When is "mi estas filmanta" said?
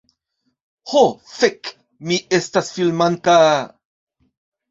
2.11-3.37